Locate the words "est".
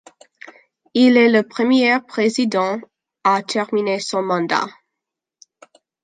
1.15-1.29